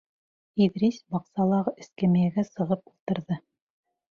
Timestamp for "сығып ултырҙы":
2.51-3.39